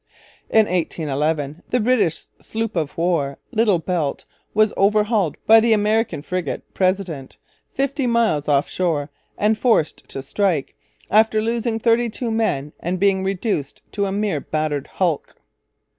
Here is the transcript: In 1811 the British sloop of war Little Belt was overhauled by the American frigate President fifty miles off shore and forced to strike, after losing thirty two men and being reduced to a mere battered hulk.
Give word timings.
In 0.49 0.65
1811 0.65 1.61
the 1.69 1.79
British 1.79 2.23
sloop 2.39 2.75
of 2.75 2.97
war 2.97 3.37
Little 3.51 3.77
Belt 3.77 4.25
was 4.51 4.73
overhauled 4.75 5.37
by 5.45 5.59
the 5.59 5.73
American 5.73 6.23
frigate 6.23 6.63
President 6.73 7.37
fifty 7.75 8.07
miles 8.07 8.47
off 8.47 8.67
shore 8.67 9.11
and 9.37 9.55
forced 9.59 10.09
to 10.09 10.23
strike, 10.23 10.73
after 11.11 11.39
losing 11.39 11.77
thirty 11.77 12.09
two 12.09 12.31
men 12.31 12.73
and 12.79 12.99
being 12.99 13.23
reduced 13.23 13.83
to 13.91 14.05
a 14.07 14.11
mere 14.11 14.39
battered 14.39 14.87
hulk. 14.87 15.35